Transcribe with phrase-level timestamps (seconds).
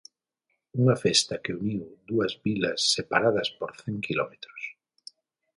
[0.81, 4.61] Unha festa que uniu dúas vilas separadas por cen quilómetros.